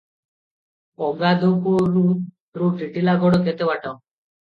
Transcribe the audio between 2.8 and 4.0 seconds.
ଟିଟିଲାଗଡ଼ କେତେ ବାଟ?